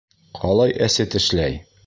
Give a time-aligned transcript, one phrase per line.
[0.37, 1.63] Ҡалай әсе тешләй!